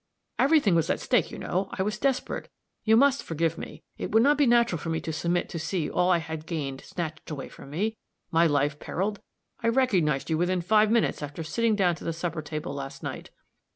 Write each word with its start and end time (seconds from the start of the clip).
"Every 0.39 0.59
thing 0.59 0.73
was 0.73 0.89
at 0.89 0.99
stake, 0.99 1.29
you 1.29 1.37
know. 1.37 1.69
I 1.73 1.83
was 1.83 1.99
desperate. 1.99 2.49
You 2.83 2.97
must 2.97 3.21
forgive 3.21 3.55
me. 3.55 3.83
It 3.99 4.11
would 4.11 4.23
not 4.23 4.35
be 4.35 4.47
natural 4.47 4.79
for 4.79 4.89
me 4.89 4.99
to 4.99 5.13
submit 5.13 5.47
to 5.49 5.59
see 5.59 5.91
all 5.91 6.09
I 6.09 6.17
had 6.17 6.47
gained 6.47 6.81
snatched 6.81 7.29
away 7.29 7.49
from 7.49 7.69
me 7.69 7.97
my 8.31 8.47
life 8.47 8.79
periled. 8.79 9.19
I 9.61 9.67
recognized 9.67 10.31
you 10.31 10.39
within 10.39 10.61
five 10.61 10.89
minutes 10.89 11.21
after 11.21 11.43
sitting 11.43 11.75
down 11.75 11.93
to 11.97 12.03
the 12.03 12.13
supper 12.13 12.41
table 12.41 12.73
last 12.73 13.03
night." 13.03 13.29